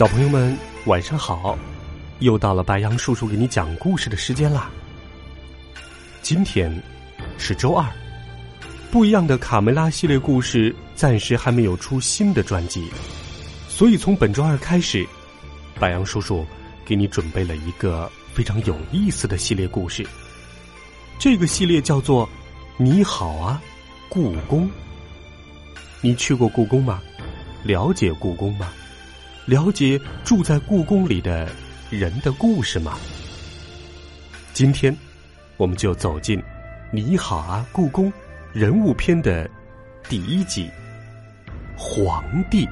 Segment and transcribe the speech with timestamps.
[0.00, 1.58] 小朋友们，晚上好！
[2.20, 4.70] 又到了白羊叔叔给你讲故事的时间啦。
[6.22, 6.74] 今天
[7.36, 7.86] 是周二，
[8.90, 12.88] 不一样的卡梅拉系列故事暂时还没有出新的专辑，
[13.68, 15.06] 所以从本周二开始，
[15.78, 16.46] 白羊叔叔
[16.82, 20.02] 给你准备了一个非常有意思的系列故事。
[21.18, 22.26] 这个系列叫做
[22.78, 23.60] 《你好啊，
[24.08, 24.66] 故宫》。
[26.00, 27.02] 你去过故宫吗？
[27.64, 28.72] 了解故宫吗？
[29.46, 31.48] 了解住在故宫里的
[31.88, 32.98] 人的故事吗？
[34.52, 34.94] 今天，
[35.56, 36.38] 我们就走进
[36.92, 38.12] 《你好啊，故宫》
[38.52, 39.48] 人物篇的
[40.08, 40.70] 第一集——
[41.74, 42.68] 皇帝。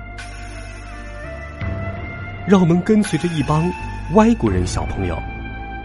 [2.47, 3.71] 让我们跟随着一帮
[4.15, 5.21] 外国人小朋友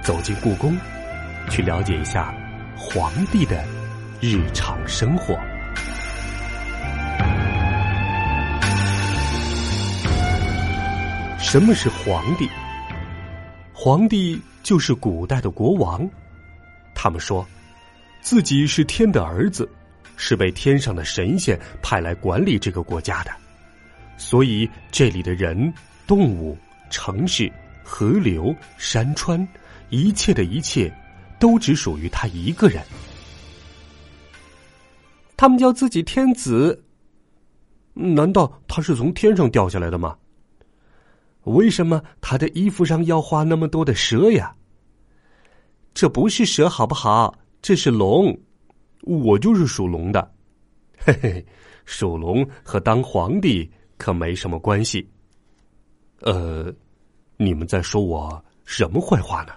[0.04, 0.78] 走进故宫，
[1.50, 2.34] 去了解一下
[2.78, 3.64] 皇帝的
[4.20, 5.39] 日常生活。
[11.54, 12.50] 什么是皇帝？
[13.73, 16.10] 皇帝就是古代的国王。
[16.95, 17.48] 他们说，
[18.22, 19.70] 自己是天的儿子，
[20.16, 23.30] 是被天上的神仙派来管理这个国家的。
[24.18, 25.72] 所以，这里的人、
[26.08, 26.58] 动物、
[26.90, 29.48] 城市、河流、山川，
[29.92, 30.92] 一切的一切，
[31.38, 32.84] 都只属于他一个人。
[35.38, 36.84] 他们叫自己天子，
[37.94, 40.17] 难道他是从天上掉下来的吗？
[41.43, 44.55] 为什么他的衣服上要画那么多的蛇呀？
[45.93, 47.37] 这不是蛇，好不好？
[47.61, 48.37] 这是龙，
[49.02, 50.32] 我就是属龙的。
[50.98, 51.45] 嘿嘿，
[51.86, 55.08] 属龙和当皇帝可没什么关系。
[56.21, 56.73] 呃，
[57.36, 59.53] 你们在说我什么坏话呢？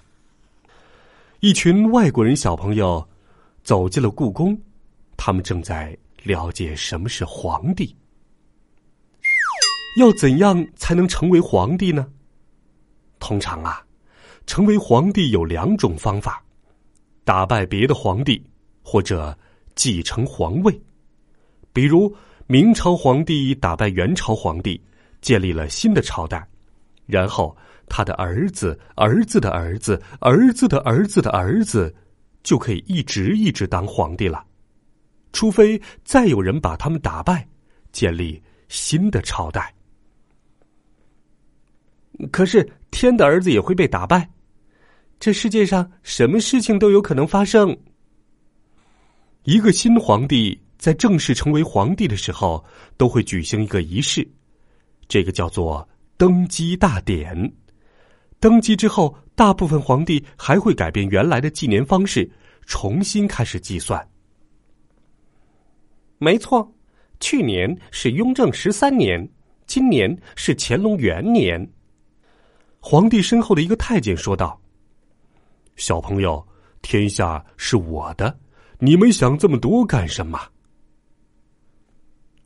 [1.41, 3.07] 一群外国人小朋友
[3.63, 4.59] 走进了故宫，
[5.17, 7.95] 他们正在了解什么是皇帝。
[9.97, 12.07] 要怎样才能成为皇帝呢？
[13.19, 13.83] 通常啊，
[14.47, 16.45] 成为皇帝有两种方法：
[17.25, 18.45] 打败别的皇帝，
[18.83, 19.37] 或者
[19.75, 20.81] 继承皇位。
[21.73, 22.15] 比如
[22.47, 24.79] 明朝皇帝打败元朝皇帝，
[25.23, 26.47] 建立了新的朝代，
[27.07, 27.57] 然后
[27.89, 31.95] 他的儿子、儿子的儿子、儿子的儿子的儿子，
[32.43, 34.45] 就可以一直一直当皇帝了。
[35.33, 37.49] 除非再有人把他们打败，
[37.93, 39.73] 建立新的朝代。
[42.31, 44.29] 可是天的儿子也会被打败，
[45.21, 47.77] 这世界上什么事情都有可能发生。
[49.45, 52.65] 一个新皇帝在正式成为皇帝的时候，
[52.97, 54.27] 都会举行一个仪式，
[55.09, 57.53] 这个叫做登基大典。
[58.41, 62.31] 登基之后，大部分皇帝还会改变原来的纪年方式，
[62.67, 64.07] 重新开始计算。
[66.19, 66.75] 没错，
[67.21, 69.29] 去年是雍正十三年，
[69.67, 71.67] 今年是乾隆元年。
[72.89, 74.57] 皇帝身后的一个太监说道
[75.75, 76.47] ：“小朋友，
[76.83, 78.39] 天下是我的，
[78.79, 80.41] 你们想这么多干什么？”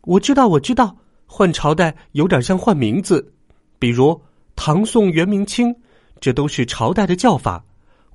[0.01, 0.97] 我知道，我知道，
[1.27, 3.35] 换朝代有点像换名字，
[3.79, 4.19] 比如
[4.57, 5.77] 唐宋元明清，
[6.21, 7.63] 这都是朝代的叫法。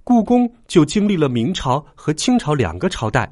[0.03, 3.31] 故宫就经历了明朝和清朝两个朝代。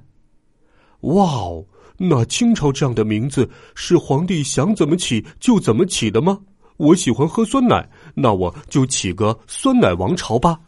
[1.00, 1.66] 哇哦，
[1.98, 6.40] 那清朝这样的名字是皇帝想怎么起就怎么起的吗？
[6.78, 10.60] 我喜欢喝酸奶，那我就起个酸奶王朝吧。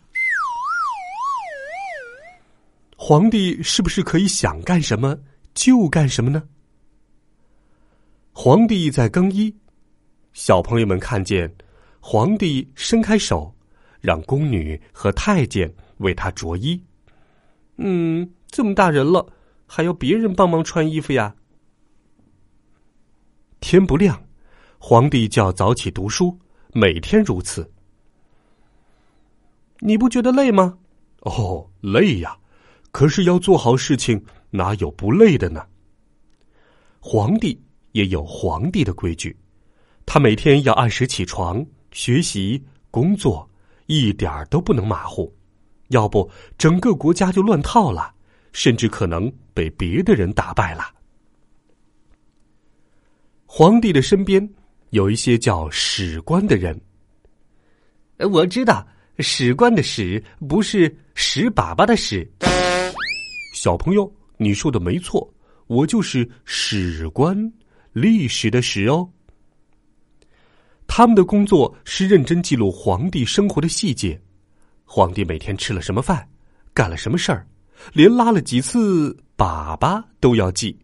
[2.95, 5.17] 皇帝是不是可以想干什么
[5.53, 6.41] 就干什么呢？
[8.31, 9.55] 皇帝在更衣，
[10.33, 11.53] 小朋友们看见
[11.99, 13.53] 皇帝伸开手，
[14.01, 16.81] 让宫女和太监为他着衣。
[17.77, 19.25] 嗯，这么大人了，
[19.67, 21.35] 还要别人帮忙穿衣服呀？
[23.59, 24.24] 天不亮。
[24.87, 26.37] 皇帝就要早起读书，
[26.71, 27.67] 每天如此。
[29.79, 30.77] 你不觉得累吗？
[31.21, 32.37] 哦，累呀！
[32.91, 35.65] 可是要做好事情，哪有不累的呢？
[36.99, 37.59] 皇帝
[37.93, 39.35] 也有皇帝的规矩，
[40.05, 43.49] 他每天要按时起床、学习、工作，
[43.87, 45.35] 一点儿都不能马虎。
[45.87, 46.29] 要不
[46.59, 48.13] 整个国家就乱套了，
[48.51, 50.83] 甚至可能被别的人打败了。
[53.47, 54.47] 皇帝的身边
[54.91, 56.79] 有一些叫史官的人。
[58.31, 58.87] 我知道，
[59.19, 62.29] 史官的史不是屎粑粑的屎。
[63.53, 65.33] 小朋友，你说的没错，
[65.67, 67.51] 我就是史官，
[67.93, 69.09] 历史的史哦。
[70.87, 74.21] 他们的工作是认真记录皇帝生活的细节，
[74.85, 76.25] 皇帝每天吃了什么饭，
[76.73, 77.47] 干了什么事儿，
[77.91, 80.77] 连拉了几次粑粑都要记，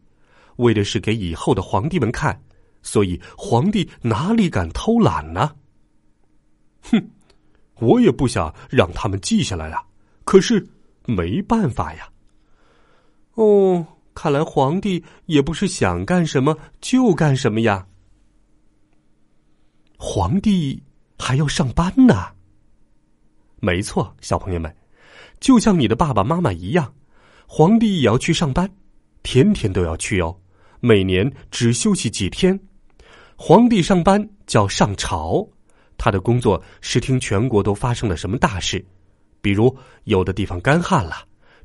[0.57, 2.37] 为的是给以后的皇帝们看。
[2.83, 5.55] 所以，皇帝哪里敢偷懒呢？
[6.83, 7.09] 哼，
[7.75, 9.83] 我也不想让他们记下来啊，
[10.23, 10.67] 可是
[11.05, 12.09] 没办法呀。
[13.35, 17.87] 哦，看来皇帝也不是想干什么就干什么呀。
[19.97, 20.81] 皇帝
[21.17, 22.29] 还要上班呢。
[23.59, 24.75] 没错，小朋友们，
[25.39, 26.93] 就像你的爸爸妈妈一样，
[27.47, 28.67] 皇帝也要去上班，
[29.21, 30.35] 天天都要去哦，
[30.79, 32.59] 每年只休息几天。
[33.43, 35.43] 皇帝上班叫上朝，
[35.97, 38.85] 他的工作是听全国都发生了什么大事，
[39.41, 41.15] 比如有的地方干旱了，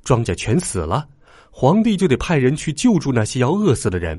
[0.02, 1.06] 庄稼全死了，
[1.50, 4.19] 皇帝就得派人去救助那些要饿死的人。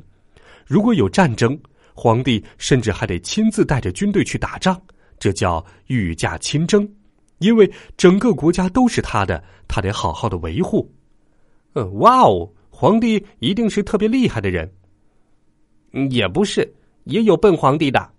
[0.68, 1.59] 如果有战争，
[1.95, 4.80] 皇帝甚至还得亲自带着军队去打仗，
[5.18, 6.88] 这叫御驾亲征，
[7.39, 7.68] 因为
[7.98, 10.88] 整个国家都是他的，他得好好的维护。
[11.74, 14.71] 嗯，哇哦，皇帝一定是特别厉害的人。
[16.12, 16.71] 也不是。
[17.07, 18.12] 也有笨皇帝的，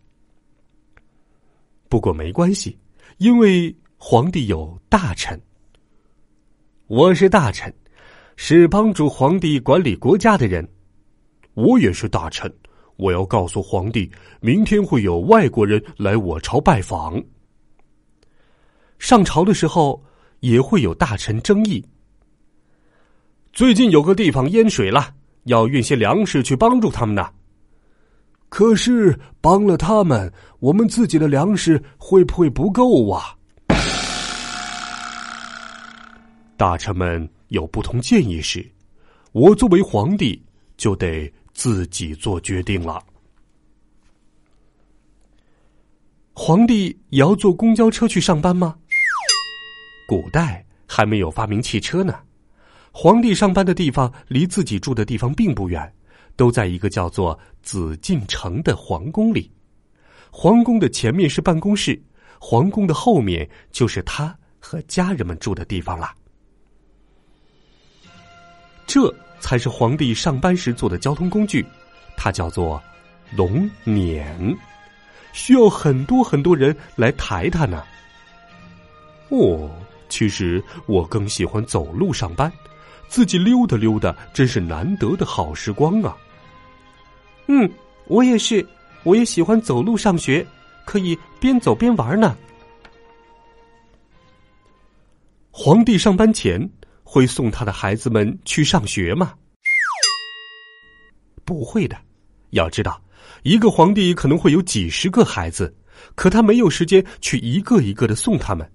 [1.91, 2.77] 不过没关系，
[3.19, 5.39] 因为皇帝有大臣。
[6.87, 7.73] 我是大臣，
[8.37, 10.67] 是帮助皇帝管理国家的人。
[11.53, 12.51] 我也是大臣，
[12.97, 17.23] 我要告诉皇帝，明天会有外国人来我朝拜访。
[18.99, 20.03] 上朝的时候
[20.41, 21.85] 也会有大臣争议。
[23.53, 25.15] 最近有个地方淹水了，
[25.45, 27.31] 要运些粮食去帮助他们呢。
[28.49, 33.37] 可是帮了他们，我们自己的粮食会不会不够啊？
[36.57, 38.69] 大臣们有不同建议时，
[39.33, 40.43] 我作为皇帝
[40.77, 43.01] 就得自己做决定了。
[46.33, 48.77] 皇帝也要坐公交车去上班吗？
[50.09, 52.19] 古代还没有发明汽车呢，
[52.91, 55.93] 皇帝上班的地方离自己住的地方并不远。
[56.39, 59.51] 都在一个叫做紫禁城的皇宫里，
[60.31, 62.01] 皇宫的前面是办公室，
[62.39, 66.15] 皇宫的后面就是他和家人们住的地方了。
[68.87, 71.67] 这才是皇帝上班时坐的交通工具，
[72.17, 72.81] 它叫做
[73.37, 74.57] 龙辇，
[75.33, 77.83] 需要很多很多人来抬它呢。
[79.31, 79.69] 哦，
[80.09, 82.51] 其实我更喜欢走路上班，
[83.09, 86.17] 自己溜达溜达，真是难得的好时光啊。
[87.49, 87.69] 嗯，
[88.07, 88.65] 我也是，
[89.05, 90.47] 我也喜欢走路上学，
[90.85, 92.37] 可以边走边玩呢。
[95.51, 96.71] 皇帝上班前
[97.03, 99.35] 会送他的孩子们去上学吗？
[101.45, 101.97] 不会的。
[102.51, 103.03] 要知道，
[103.43, 105.75] 一个皇帝可能会有几十个孩子，
[106.15, 108.71] 可他没有时间去一个一个的送他们。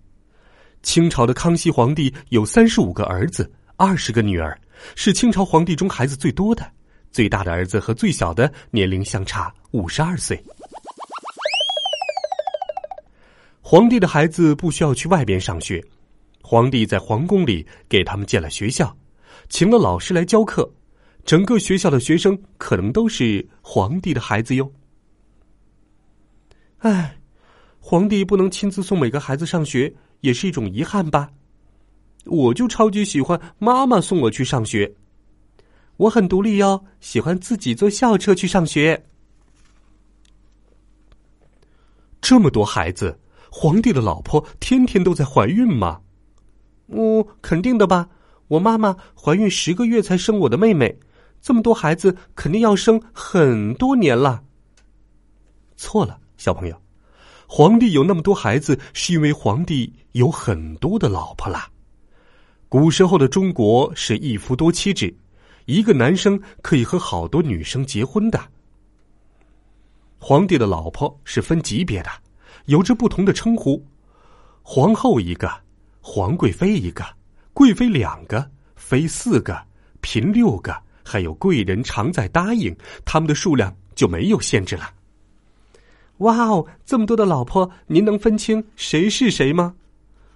[0.81, 4.59] 清朝的康熙皇帝有三十五个儿子，二十个女儿，
[4.95, 6.69] 是清朝皇帝中孩子最多的。
[7.13, 10.43] 最大的儿子和最小的年龄相差五十二岁。
[13.61, 15.83] 皇帝的孩子不需要去外边上学，
[16.41, 18.95] 皇帝在皇宫里给他们建了学校，
[19.47, 20.69] 请了老师来教课，
[21.23, 24.69] 整个学校的学生可能都是皇帝的孩子哟。
[26.79, 27.15] 唉，
[27.79, 31.29] 皇帝不能亲自送每个孩子上学，也是一种遗憾吧。
[32.25, 34.91] 我就超级喜欢妈妈送我去上学。
[35.97, 39.05] 我很独立哟，喜欢自己坐校车去上学。
[42.19, 43.19] 这么多孩子，
[43.51, 46.01] 皇帝的老婆天天都在怀孕吗？
[46.87, 48.09] 嗯，肯定的吧。
[48.47, 50.97] 我妈妈怀孕十个月才生我的妹妹，
[51.41, 54.43] 这么多孩子肯定要生很多年了。
[55.75, 56.81] 错了，小朋友，
[57.47, 61.69] 皇帝有那么多孩子，是因为皇帝有很多的老婆啦。
[62.67, 65.15] 古时候的中国是一夫多妻制。
[65.65, 68.39] 一个男生可以和好多女生结婚的。
[70.19, 72.09] 皇帝的老婆是分级别的，
[72.65, 73.85] 有着不同的称呼：
[74.61, 75.51] 皇后一个，
[76.01, 77.05] 皇贵妃一个，
[77.53, 79.61] 贵妃两个，妃四个，
[80.01, 84.89] 嫔六个，还有贵人常在答应，他们的数量就没有限制了。
[86.19, 89.75] 哇哦，这么多的老婆，您能分清谁是谁吗？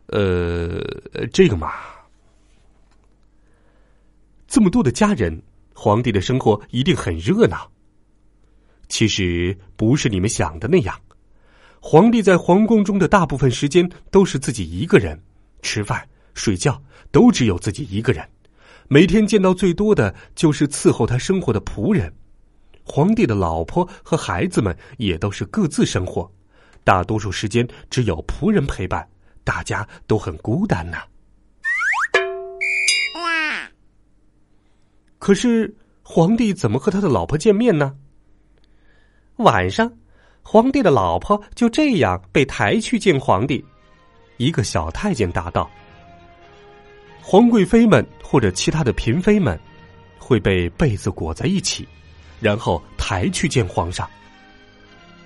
[0.07, 0.81] 呃，
[1.31, 1.71] 这个嘛，
[4.47, 7.69] 这么多的家人，皇帝的生活一定很热闹。
[8.87, 10.97] 其实不是你们想的那样，
[11.81, 15.21] 皇帝在皇宫中的大部分时间都是自己一个人，
[15.61, 18.25] 吃饭、睡觉都只有自己一个人，
[18.87, 22.11] 每天见到最多的就是伺候他生活的仆人。
[22.83, 26.31] 皇帝的老婆和孩子们也都是各自生活，
[26.85, 29.05] 大多数时间只有仆人陪伴，
[29.43, 30.99] 大家都很孤单呐。
[35.27, 37.93] 可是皇帝怎么和他的老婆见面呢？
[39.35, 39.91] 晚上，
[40.41, 43.61] 皇帝的老婆就这样被抬去见皇帝。
[44.37, 45.69] 一个小太监答道
[47.21, 49.59] ：“皇贵妃们或者其他的嫔妃们，
[50.17, 51.85] 会被被子裹在一起。”
[52.39, 54.09] 然后抬去见皇上。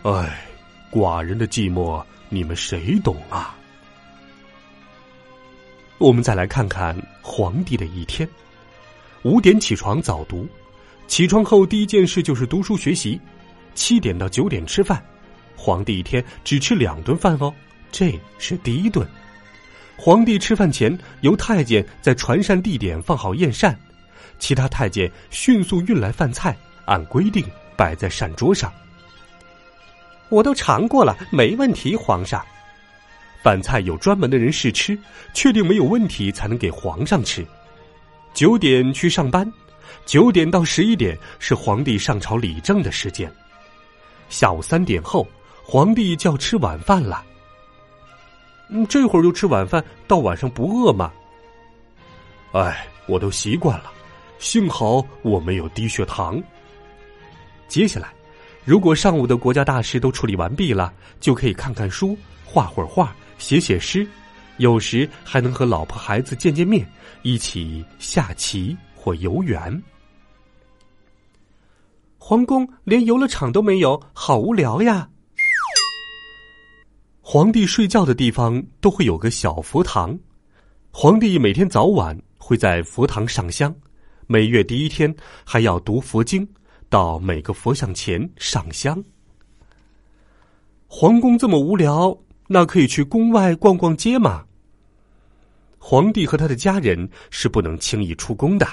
[0.01, 0.47] 唉，
[0.91, 3.55] 寡人的寂寞，你们谁懂啊？
[5.99, 8.27] 我们再来看看皇帝的一天：
[9.23, 10.47] 五点起床早读，
[11.07, 13.19] 起床后第一件事就是读书学习；
[13.75, 15.03] 七点到九点吃饭，
[15.55, 17.53] 皇帝一天只吃两顿饭哦，
[17.91, 19.07] 这是第一顿。
[19.95, 23.77] 皇帝吃饭前，由太监在传膳地点放好宴膳，
[24.39, 26.57] 其他太监迅速运来饭菜。
[26.85, 27.45] 按规定
[27.77, 28.73] 摆在膳桌上，
[30.29, 31.95] 我都尝过了，没问题。
[31.95, 32.43] 皇上，
[33.43, 34.97] 饭菜有专门的人试吃，
[35.31, 37.45] 确定没有问题才能给皇上吃。
[38.33, 39.51] 九点去上班，
[40.05, 43.31] 九点到十一点是皇帝上朝理政的时间。
[44.29, 45.27] 下午三点后，
[45.63, 47.23] 皇帝就要吃晚饭了。
[48.69, 51.11] 嗯，这会儿就吃晚饭，到晚上不饿吗？
[52.53, 53.91] 哎，我都习惯了，
[54.39, 56.41] 幸好我没有低血糖。
[57.67, 58.13] 接下来，
[58.63, 64.07] 如果上午的国家大事都处理完毕了，就可以看看书、画会儿画、写写诗，
[64.57, 66.87] 有时还能和老婆孩子见见面，
[67.23, 69.81] 一起下棋或游园。
[72.17, 75.09] 皇宫连游乐场都没有，好无聊呀！
[77.21, 80.17] 皇帝睡觉的地方都会有个小佛堂，
[80.91, 83.73] 皇帝每天早晚会在佛堂上香，
[84.27, 86.47] 每月第一天还要读佛经。
[86.89, 89.01] 到每个佛像前上香。
[90.87, 92.13] 皇宫这么无聊，
[92.53, 94.43] 那可以去宫外逛逛街吗？
[95.79, 98.67] 皇帝和他的家人是不能轻易出宫的，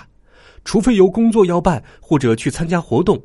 [0.64, 3.22] 除非有工作要办或者去参加活动。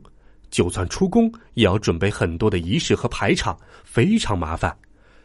[0.51, 4.72] 就算出宫，也要准备很多的仪式和排场，非常麻烦。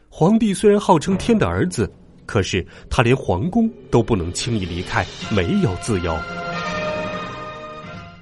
[0.08, 1.92] 皇帝虽然号称天的儿子，
[2.24, 6.18] 可是他连皇宫都不能轻易离开，没有自由。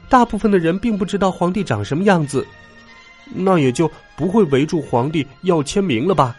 [0.08, 2.44] 大部分的人并不知道皇帝长什么样子，
[3.32, 6.36] 那也就不会围住皇帝要签名了吧？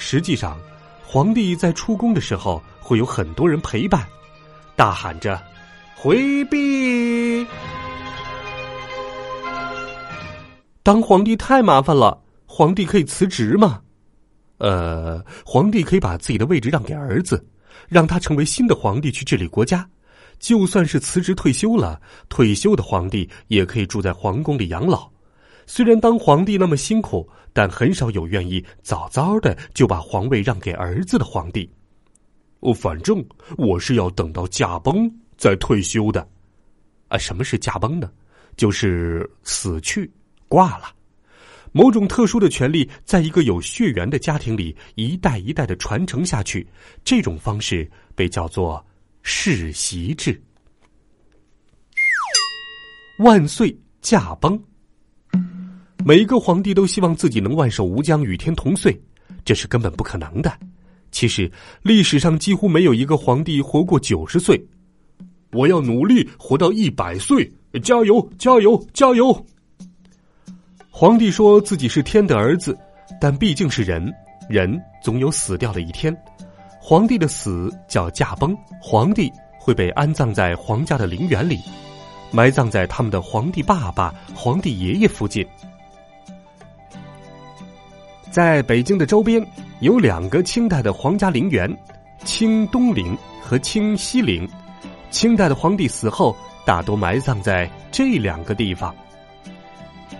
[0.00, 0.58] 实际上，
[1.06, 4.04] 皇帝在出宫的时候会有很多人陪伴，
[4.74, 5.40] 大喊着
[5.94, 7.46] “回避”。
[10.82, 13.80] 当皇帝太麻烦了，皇帝可以辞职吗？
[14.56, 17.46] 呃，皇帝可以把自己的位置让给儿子，
[17.86, 19.86] 让他成为新的皇帝去治理国家。
[20.38, 25.08] 就算是辞职退休了，退休的皇帝也可以住在皇宫里养老。
[25.72, 31.70] 虽然当皇帝那么辛苦，但很少有愿意早早的就把皇位让给儿子的皇帝。
[32.58, 33.24] 哦，反正
[33.56, 36.28] 我是要等到驾崩再退休的。
[37.06, 38.10] 啊，什么是驾崩呢？
[38.56, 40.10] 就是死去、
[40.48, 40.92] 挂了。
[41.70, 46.66] 某种特殊的权利，在一个有血缘的家庭里一代一代的传承下去，
[47.04, 48.84] 这种方式被叫做。
[49.22, 50.42] 世袭制，
[53.20, 54.60] 万岁驾崩。
[56.04, 58.98] 每一个皇帝都希望自己能万寿无疆、与天同岁，
[59.44, 60.50] 这是根本不可能的。
[61.12, 61.50] 其实
[61.82, 64.60] 历史上几乎没有一个皇帝活过九十岁。
[65.52, 67.50] 我要努力活到一百岁，
[67.82, 69.44] 加油，加油，加油！
[70.88, 72.76] 皇帝说自己是天的儿子，
[73.20, 74.10] 但毕竟是人，
[74.48, 76.16] 人总有死掉的一天。
[76.80, 81.58] 皇帝的死叫驾崩，皇帝会被安葬在皇家的陵园里，
[82.32, 85.46] 埋葬在他们的皇帝爸爸、皇帝爷爷附近。
[88.30, 89.44] 在北京的周边
[89.80, 91.68] 有两个清代的皇家陵园，
[92.24, 94.48] 清东陵和清西陵。
[95.10, 98.94] 清代的皇帝死后，大多埋葬在这两个地方。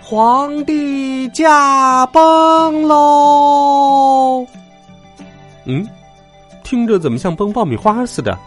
[0.01, 4.45] 皇帝驾崩喽！
[5.63, 5.87] 嗯。
[6.63, 8.37] 听着怎么像崩爆米花似的？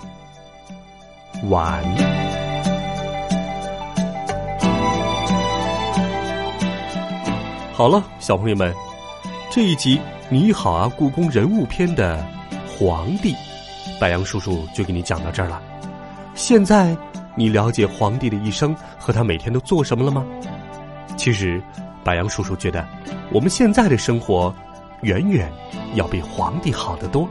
[1.48, 1.82] 晚。
[7.72, 8.72] 好了，小朋友们，
[9.54, 9.96] 这一集
[10.30, 12.26] 《你好啊，故宫人物篇》的
[12.66, 13.32] 皇帝。
[14.00, 15.62] 白杨叔叔就给你讲到这儿了。
[16.34, 16.96] 现在
[17.36, 20.26] 你了解皇帝的一生和他每天都做什么了吗？
[21.16, 21.62] 其实，
[22.02, 22.84] 白杨叔叔觉得
[23.30, 24.52] 我们现在的生活
[25.02, 25.48] 远远
[25.94, 27.28] 要比皇帝好得多。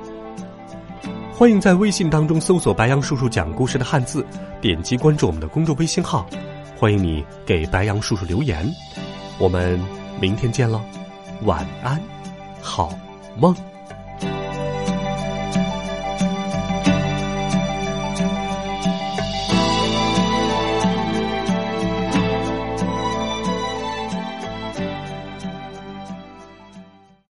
[1.34, 4.26] 欢迎在微信当中搜索“白杨叔叔讲故事”的汉字，
[4.62, 6.26] 点击关注我们的公众微信号。
[6.80, 8.66] 欢迎你给白杨叔叔留言，
[9.40, 9.78] 我们
[10.22, 10.82] 明天见喽，
[11.46, 12.02] 晚安，
[12.62, 12.98] 好
[13.38, 13.73] 梦。